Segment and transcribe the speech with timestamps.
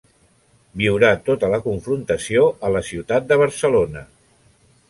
[0.81, 4.07] Viurà tota la confrontació a la ciutat de Barcelona.